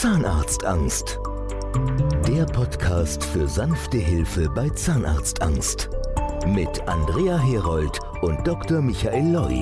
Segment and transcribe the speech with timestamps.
[0.00, 1.18] Zahnarztangst.
[2.28, 5.90] Der Podcast für sanfte Hilfe bei Zahnarztangst.
[6.46, 8.80] Mit Andrea Herold und Dr.
[8.80, 9.60] Michael Loi.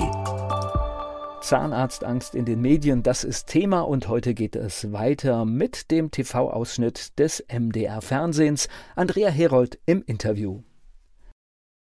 [1.41, 7.17] Zahnarztangst in den Medien, das ist Thema und heute geht es weiter mit dem TV-Ausschnitt
[7.17, 8.69] des MDR Fernsehens.
[8.95, 10.61] Andrea Herold im Interview.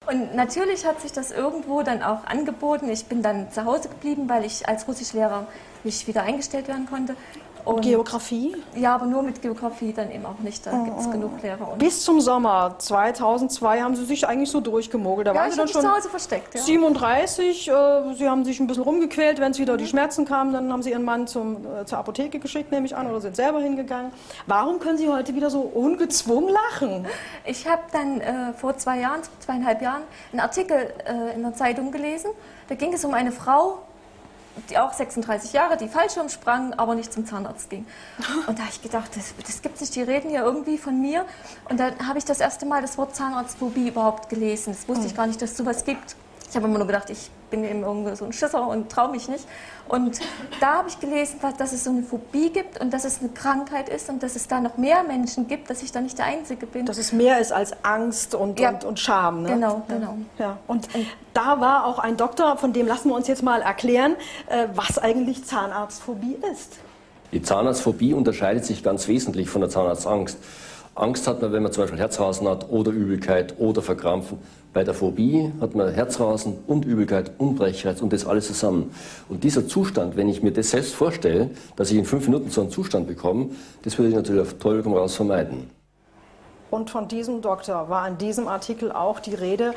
[0.07, 2.87] Und natürlich hat sich das irgendwo dann auch angeboten.
[2.89, 5.45] Ich bin dann zu Hause geblieben, weil ich als Russischlehrer
[5.83, 7.17] nicht wieder eingestellt werden konnte.
[7.65, 8.55] Und Geografie?
[8.75, 10.65] Ja, aber nur mit Geografie dann eben auch nicht.
[10.65, 11.75] Da oh, gibt es genug Lehrer.
[11.77, 15.27] Bis zum Sommer 2002 haben Sie sich eigentlich so durchgemogelt.
[15.27, 16.53] Da ja, waren Sie dann schon zu Hause versteckt.
[16.53, 16.61] Ja.
[16.61, 17.67] 37.
[17.67, 19.39] Äh, Sie haben sich ein bisschen rumgequält.
[19.39, 19.77] Wenn es wieder mhm.
[19.79, 22.95] die Schmerzen kamen, dann haben Sie Ihren Mann zum, äh, zur Apotheke geschickt, nehme ich
[22.95, 24.11] an, oder sind selber hingegangen.
[24.45, 27.05] Warum können Sie heute wieder so ungezwungen lachen?
[27.45, 31.91] Ich habe dann äh, vor zwei Jahren, zweieinhalb Jahren, einen Artikel äh, in der Zeitung
[31.91, 32.29] gelesen.
[32.69, 33.79] Da ging es um eine Frau,
[34.69, 37.85] die auch 36 Jahre, die Fallschirm sprang, aber nicht zum Zahnarzt ging.
[38.47, 40.99] Und da habe ich gedacht, das, das gibt es nicht, die reden ja irgendwie von
[40.99, 41.25] mir.
[41.69, 44.73] Und dann habe ich das erste Mal das Wort Zahnarztphobie überhaupt gelesen.
[44.73, 45.17] Das wusste ich hm.
[45.17, 46.15] gar nicht, dass es sowas gibt.
[46.49, 49.27] Ich habe immer nur gedacht, ich bin eben irgendwie so ein Schisser und traue mich
[49.27, 49.45] nicht.
[49.87, 50.19] Und
[50.59, 53.89] da habe ich gelesen, dass es so eine Phobie gibt und dass es eine Krankheit
[53.89, 56.65] ist und dass es da noch mehr Menschen gibt, dass ich da nicht der Einzige
[56.65, 56.85] bin.
[56.85, 58.69] Dass es mehr ist als Angst und, ja.
[58.69, 59.43] und, und Scham.
[59.43, 59.49] Ne?
[59.49, 60.17] Genau, genau.
[60.39, 60.57] Ja.
[60.67, 60.87] Und
[61.33, 64.15] da war auch ein Doktor, von dem lassen wir uns jetzt mal erklären,
[64.47, 66.77] äh, was eigentlich Zahnarztphobie ist.
[67.31, 70.37] Die Zahnarztphobie unterscheidet sich ganz wesentlich von der Zahnarztangst.
[70.97, 74.39] Angst hat man, wenn man zum Beispiel Herzrasen hat oder Übelkeit oder Verkrampfen.
[74.73, 78.91] Bei der Phobie hat man Herzrasen und Übelkeit und Brechreiz und das alles zusammen.
[79.27, 82.61] Und dieser Zustand, wenn ich mir das selbst vorstelle, dass ich in fünf Minuten so
[82.61, 83.49] einen Zustand bekomme,
[83.81, 85.69] das würde ich natürlich auf Teufel komm raus vermeiden.
[86.71, 89.73] Und von diesem Doktor war in diesem Artikel auch die Rede.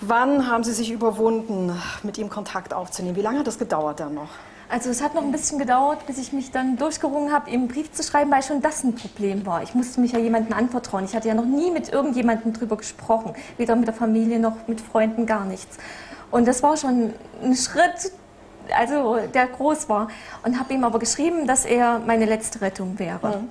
[0.00, 1.70] Wann haben Sie sich überwunden,
[2.02, 3.14] mit ihm Kontakt aufzunehmen?
[3.14, 4.30] Wie lange hat das gedauert dann noch?
[4.72, 7.68] Also es hat noch ein bisschen gedauert, bis ich mich dann durchgerungen habe, ihm einen
[7.68, 9.62] Brief zu schreiben, weil schon das ein Problem war.
[9.62, 11.04] Ich musste mich ja jemandem anvertrauen.
[11.04, 14.80] Ich hatte ja noch nie mit irgendjemandem drüber gesprochen, weder mit der Familie noch mit
[14.80, 15.76] Freunden, gar nichts.
[16.30, 17.12] Und das war schon
[17.42, 18.12] ein Schritt,
[18.74, 20.08] also der groß war.
[20.42, 23.40] Und habe ihm aber geschrieben, dass er meine letzte Rettung wäre.
[23.42, 23.50] Mhm.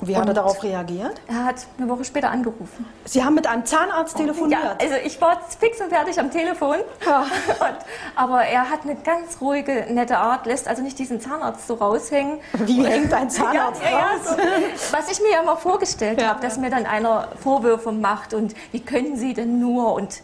[0.00, 1.20] Wie hat er darauf reagiert?
[1.26, 2.84] Er hat eine Woche später angerufen.
[3.06, 4.62] Sie haben mit einem Zahnarzt telefoniert?
[4.62, 6.76] Ja, also ich war fix und fertig am Telefon.
[7.04, 7.20] Ja.
[7.60, 7.76] Und,
[8.14, 12.38] aber er hat eine ganz ruhige, nette Art, lässt also nicht diesen Zahnarzt so raushängen.
[12.52, 14.20] Wie hängt ein Zahnarzt ja, raus?
[14.26, 14.36] Ja,
[14.76, 18.54] so, was ich mir ja immer vorgestellt habe, dass mir dann einer Vorwürfe macht und
[18.72, 20.22] wie können Sie denn nur und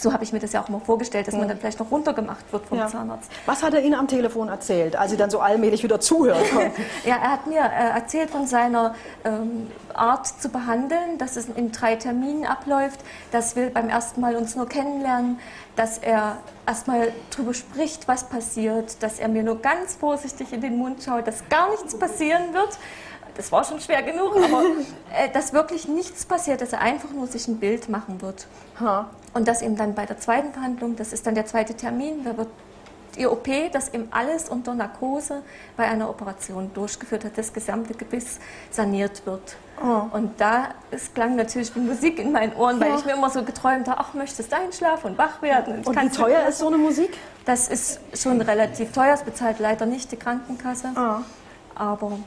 [0.00, 2.52] so habe ich mir das ja auch immer vorgestellt, dass man dann vielleicht noch runtergemacht
[2.52, 2.88] wird vom ja.
[2.88, 3.30] Zahnarzt.
[3.46, 6.82] Was hat er Ihnen am Telefon erzählt, als Sie dann so allmählich wieder zuhören konnten?
[7.04, 8.94] ja, er hat mir äh, erzählt von seiner
[9.24, 13.00] ähm, Art zu behandeln, dass es in drei Terminen abläuft,
[13.30, 15.38] dass wir beim ersten Mal uns nur kennenlernen,
[15.76, 20.78] dass er erstmal darüber spricht, was passiert, dass er mir nur ganz vorsichtig in den
[20.78, 22.78] Mund schaut, dass gar nichts passieren wird
[23.40, 24.62] das war schon schwer genug, aber
[25.16, 28.46] äh, dass wirklich nichts passiert, dass er einfach nur sich ein Bild machen wird.
[28.78, 29.08] Ha.
[29.32, 32.36] Und dass eben dann bei der zweiten Verhandlung, das ist dann der zweite Termin, da
[32.36, 32.48] wird
[33.16, 35.42] die OP, dass eben alles unter Narkose
[35.76, 38.38] bei einer Operation durchgeführt hat, das gesamte Gebiss
[38.70, 39.56] saniert wird.
[39.82, 40.02] Oh.
[40.12, 42.98] Und da es klang natürlich wie Musik in meinen Ohren, weil ja.
[42.98, 45.78] ich mir immer so geträumt habe, ach, möchtest du einschlafen und wach werden?
[45.78, 47.16] Und, und wie teuer ist so eine Musik?
[47.46, 50.90] Das ist schon relativ teuer, es bezahlt leider nicht die Krankenkasse.
[50.94, 51.22] Oh.
[51.74, 52.18] Aber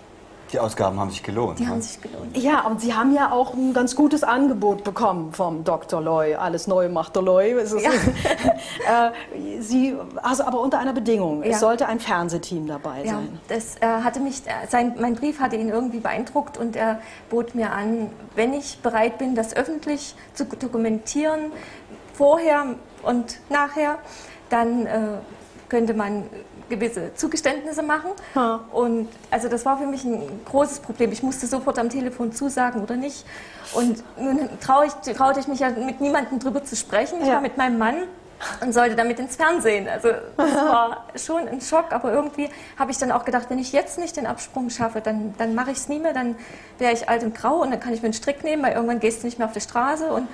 [0.53, 1.59] die Ausgaben haben sich gelohnt.
[1.59, 1.69] Die ne?
[1.69, 2.37] haben sich gelohnt.
[2.37, 5.99] Ja, und Sie haben ja auch ein ganz gutes Angebot bekommen vom Dr.
[5.99, 6.35] Loy.
[6.35, 7.55] Alles neu macht der Loy.
[7.79, 9.09] Ja.
[9.09, 11.43] äh, Sie, also aber unter einer Bedingung.
[11.43, 11.51] Ja.
[11.51, 13.39] Es sollte ein Fernsehteam dabei ja, sein.
[13.47, 16.99] Das äh, hatte mich, äh, sein, mein Brief hatte ihn irgendwie beeindruckt und er
[17.29, 21.51] bot mir an, wenn ich bereit bin, das öffentlich zu dokumentieren,
[22.13, 23.97] vorher und nachher,
[24.49, 24.99] dann äh,
[25.67, 26.25] könnte man
[26.69, 28.11] gewisse Zugeständnisse machen.
[28.35, 28.61] Ha.
[28.71, 31.11] Und also das war für mich ein großes Problem.
[31.11, 33.25] Ich musste sofort am Telefon zusagen oder nicht.
[33.73, 37.21] Und nun trau ich, traute ich mich ja mit niemandem drüber zu sprechen.
[37.21, 37.35] Ich ja.
[37.35, 37.95] war mit meinem Mann
[38.61, 39.87] und sollte damit ins Fernsehen.
[39.87, 43.71] Also das war schon ein Schock, aber irgendwie habe ich dann auch gedacht, wenn ich
[43.71, 46.35] jetzt nicht den Absprung schaffe, dann, dann mache ich es nie mehr, dann
[46.77, 48.99] wäre ich alt und grau und dann kann ich mir einen Strick nehmen, weil irgendwann
[48.99, 50.27] gehst du nicht mehr auf die Straße und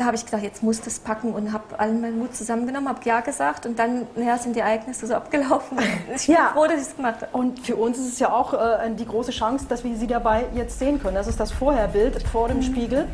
[0.00, 3.00] da habe ich gesagt, jetzt muss das packen und habe allen meinen Mut zusammengenommen, habe
[3.04, 5.78] Ja gesagt und dann naja, sind die Ereignisse so abgelaufen.
[6.16, 6.50] Ich bin ja.
[6.54, 7.36] froh, dass ich es gemacht habe.
[7.36, 10.46] Und für uns ist es ja auch äh, die große Chance, dass wir Sie dabei
[10.54, 11.14] jetzt sehen können.
[11.14, 12.62] Das ist das Vorherbild vor dem mhm.
[12.62, 13.06] Spiegel.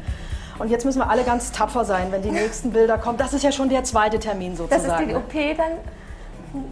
[0.58, 3.18] Und jetzt müssen wir alle ganz tapfer sein, wenn die nächsten Bilder kommen.
[3.18, 4.88] Das ist ja schon der zweite Termin sozusagen.
[4.88, 6.64] Das ist die OP dann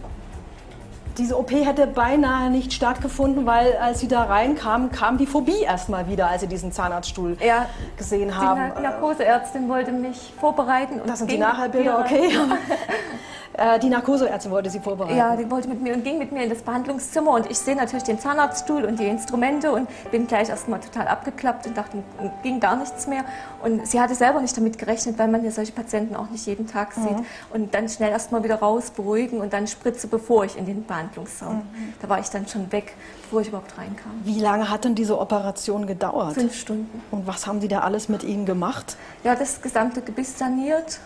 [1.17, 6.07] diese OP hätte beinahe nicht stattgefunden, weil als sie da reinkam, kam die Phobie erstmal
[6.07, 7.67] wieder, als sie diesen Zahnarztstuhl ja,
[7.97, 8.73] gesehen haben.
[8.77, 10.99] Die Narkoseärztin wollte mich vorbereiten.
[10.99, 12.29] Und das sind die Nachherbilder, okay.
[13.57, 15.17] Äh, die Narkoseärztin wollte Sie vorbereiten?
[15.17, 17.75] Ja, die wollte mit mir und ging mit mir in das Behandlungszimmer und ich sehe
[17.75, 22.03] natürlich den Zahnarztstuhl und die Instrumente und bin gleich erstmal total abgeklappt und dachte,
[22.43, 23.23] ging gar nichts mehr.
[23.63, 26.67] Und sie hatte selber nicht damit gerechnet, weil man ja solche Patienten auch nicht jeden
[26.67, 27.17] Tag sieht.
[27.17, 27.25] Mhm.
[27.53, 31.57] Und dann schnell erstmal wieder raus, beruhigen und dann Spritze, bevor ich in den Behandlungsraum.
[31.57, 31.93] Mhm.
[32.01, 34.11] Da war ich dann schon weg, bevor ich überhaupt reinkam.
[34.23, 36.33] Wie lange hat denn diese Operation gedauert?
[36.33, 37.01] Fünf Stunden.
[37.11, 38.97] Und was haben Sie da alles mit Ihnen gemacht?
[39.23, 40.99] Ja, das gesamte Gebiss saniert,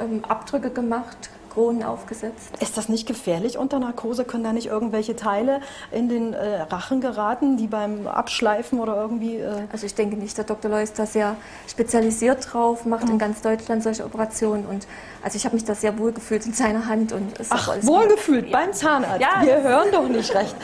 [0.00, 2.50] ähm, Abdrücke gemacht, Kronen aufgesetzt.
[2.60, 4.24] Ist das nicht gefährlich unter Narkose?
[4.24, 9.36] Können da nicht irgendwelche Teile in den äh, Rachen geraten, die beim Abschleifen oder irgendwie...
[9.36, 10.36] Äh also ich denke nicht.
[10.36, 10.70] Der Dr.
[10.70, 11.34] Loy ist da sehr
[11.66, 13.12] spezialisiert drauf, macht mhm.
[13.12, 14.66] in ganz Deutschland solche Operationen.
[14.66, 14.86] Und
[15.22, 17.12] also ich habe mich da sehr wohl gefühlt in seiner Hand.
[17.12, 19.22] Und Ach, wohlgefühlt beim Zahnarzt?
[19.22, 20.54] Ja, Wir hören doch nicht recht.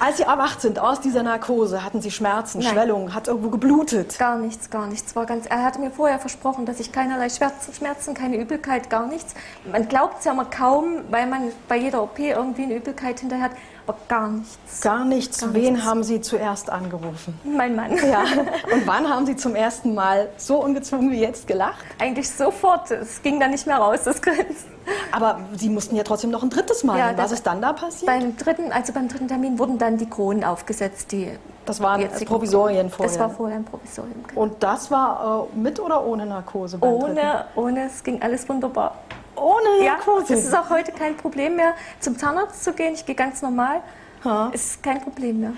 [0.00, 2.72] Als Sie erwacht sind aus dieser Narkose, hatten Sie Schmerzen, Nein.
[2.72, 4.18] Schwellungen, hat irgendwo geblutet?
[4.18, 5.14] Gar nichts, gar nichts.
[5.14, 9.34] War ganz, er hatte mir vorher versprochen, dass ich keinerlei Schmerzen, keine Übelkeit, gar nichts.
[9.70, 13.44] Man glaubt es ja immer kaum, weil man bei jeder OP irgendwie eine Übelkeit hinterher
[13.44, 13.52] hat
[13.90, 14.80] aber gar nichts.
[14.80, 15.40] Gar nichts.
[15.40, 15.86] Gar Wen nichts.
[15.86, 17.38] haben Sie zuerst angerufen?
[17.44, 17.96] Mein Mann.
[17.96, 18.22] Ja.
[18.72, 21.84] Und wann haben Sie zum ersten Mal so ungezwungen wie jetzt gelacht?
[21.98, 22.90] Eigentlich sofort.
[22.90, 24.70] Es ging dann nicht mehr raus, das Grinsen.
[25.12, 26.98] Aber Sie mussten ja trotzdem noch ein drittes Mal.
[26.98, 28.06] Ja, Was ist dann da passiert?
[28.06, 31.30] Beim dritten, also beim dritten Termin wurden dann die Kronen aufgesetzt, die
[31.66, 33.12] das waren Provisorien vorher.
[33.12, 34.24] Das war vorher ein Provisorium.
[34.26, 34.40] Genau.
[34.40, 36.78] Und das war äh, mit oder ohne Narkose?
[36.80, 37.86] ohne, ohne.
[37.86, 38.94] Es ging alles wunderbar.
[39.40, 40.34] Ohne Narkose?
[40.34, 42.94] Ja, es ist auch heute kein Problem mehr, zum Zahnarzt zu gehen.
[42.94, 43.82] Ich gehe ganz normal.
[44.24, 44.50] Ha.
[44.52, 45.52] Ist kein Problem mehr.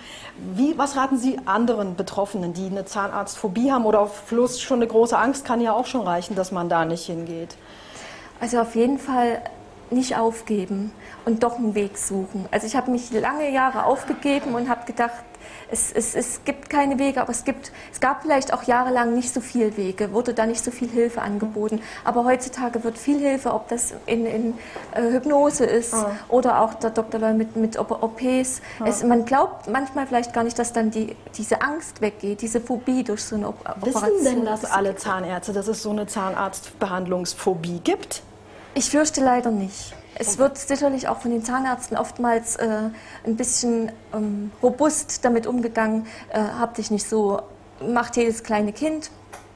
[0.55, 4.87] Wie, was raten Sie anderen Betroffenen, die eine Zahnarztphobie haben oder auf Plus schon eine
[4.87, 7.57] große Angst, kann ja auch schon reichen, dass man da nicht hingeht?
[8.41, 9.43] Also auf jeden Fall
[9.93, 10.93] nicht aufgeben
[11.25, 12.47] und doch einen Weg suchen.
[12.51, 15.25] Also ich habe mich lange Jahre aufgegeben und habe gedacht,
[15.71, 19.33] es, es, es gibt keine Wege, aber es, gibt, es gab vielleicht auch jahrelang nicht
[19.33, 21.81] so viele Wege, wurde da nicht so viel Hilfe angeboten.
[22.05, 24.55] Aber heutzutage wird viel Hilfe, ob das in, in
[24.95, 26.11] äh, Hypnose ist ja.
[26.29, 27.21] oder auch der Dr.
[27.21, 28.61] Loy mit, mit OPs.
[28.81, 28.87] Ja.
[28.87, 33.03] Es, man glaubt manchmal vielleicht gar nicht, dass dann die, diese Angst weggeht, diese Phobie
[33.03, 34.21] durch so eine Op Wissen Operation.
[34.21, 38.23] Wissen denn das alle Zahnärzte, dass es so eine Zahnarztbehandlungsphobie gibt?
[38.75, 39.95] Ich fürchte leider nicht.
[40.15, 42.91] Es wird sicherlich auch von den Zahnärzten oftmals äh,
[43.25, 47.41] ein bisschen ähm, robust damit umgegangen, äh, habt dich nicht so,
[47.81, 49.11] macht jedes kleine Kind.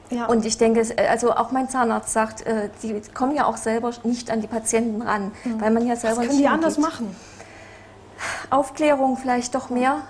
[0.09, 0.25] Ja.
[0.25, 4.31] Und ich denke, also auch mein Zahnarzt sagt, äh, die kommen ja auch selber nicht
[4.31, 5.61] an die Patienten ran, mhm.
[5.61, 7.15] weil man ja selber Was können nicht die anders machen?
[8.49, 10.01] Aufklärung vielleicht doch mehr,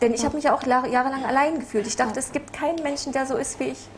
[0.00, 1.86] denn ich habe mich ja auch jahrelang allein gefühlt.
[1.86, 3.88] Ich dachte, es gibt keinen Menschen, der so ist wie ich.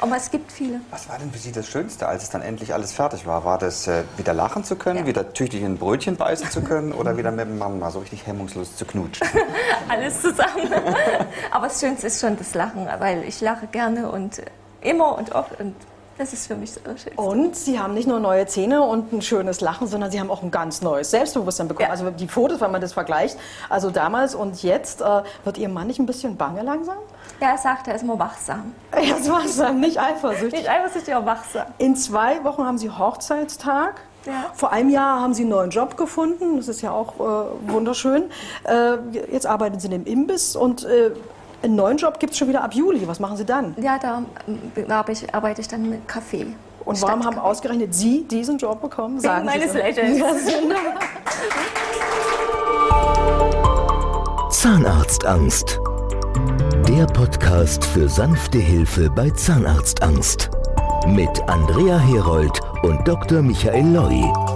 [0.00, 0.80] Aber es gibt viele.
[0.90, 3.44] Was war denn für Sie das Schönste, als es dann endlich alles fertig war?
[3.44, 5.06] War das äh, wieder lachen zu können, ja.
[5.06, 8.00] wieder tüchtig in ein Brötchen beißen zu können oder wieder mit dem Mann mal so
[8.00, 9.26] richtig hemmungslos zu knutschen?
[9.88, 10.72] alles zusammen.
[11.50, 14.42] Aber das Schönste ist schon das Lachen, weil ich lache gerne und
[14.80, 15.74] immer und oft und
[16.18, 17.12] das ist für mich so schön.
[17.16, 20.42] Und Sie haben nicht nur neue Zähne und ein schönes Lachen, sondern Sie haben auch
[20.42, 21.86] ein ganz neues Selbstbewusstsein bekommen.
[21.86, 21.90] Ja.
[21.90, 23.36] Also die Fotos, wenn man das vergleicht,
[23.68, 26.98] also damals und jetzt, äh, wird Ihr Mann nicht ein bisschen bange langsam?
[27.40, 28.72] Ja, er sagt, er ist immer wachsam.
[28.92, 30.60] Er ist wachsam, nicht eifersüchtig.
[30.60, 31.66] Nicht eifersüchtig, aber wachsam.
[31.78, 34.00] In zwei Wochen haben Sie Hochzeitstag.
[34.24, 34.46] Ja.
[34.54, 36.56] Vor einem Jahr haben Sie einen neuen Job gefunden.
[36.56, 38.30] Das ist ja auch äh, wunderschön.
[38.64, 38.96] Äh,
[39.30, 41.10] jetzt arbeiten Sie in dem Imbiss und äh,
[41.64, 43.08] einen neuen Job gibt es schon wieder ab Juli.
[43.08, 43.74] Was machen Sie dann?
[43.80, 44.22] Ja, da
[44.88, 46.46] arbeite ich, arbeite ich dann mit Kaffee.
[46.84, 49.18] Und warum haben ausgerechnet Sie diesen Job bekommen?
[49.18, 50.22] Sagen Wegen meines Lächelns.
[54.50, 55.80] Zahnarztangst.
[56.88, 60.50] Der Podcast für sanfte Hilfe bei Zahnarztangst.
[61.06, 63.40] Mit Andrea Herold und Dr.
[63.42, 64.53] Michael Loi.